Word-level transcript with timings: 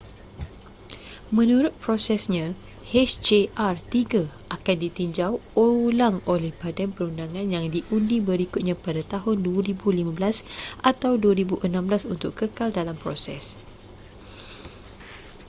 menurut 1.37 1.69
prosesnya 1.85 2.47
hjr-3 2.91 3.93
akan 4.55 4.75
ditinjau 4.83 5.33
ulang 5.67 6.15
oleh 6.33 6.49
badan 6.61 6.89
perundangan 6.95 7.45
yang 7.55 7.65
diundi 7.75 8.17
berikutnya 8.29 8.73
pada 8.85 9.01
tahun 9.13 9.37
2015 9.47 10.01
atau 10.91 11.11
2016 11.23 11.69
untuk 12.13 12.31
kekal 12.39 12.69
dalam 12.79 12.97
proses 13.03 13.43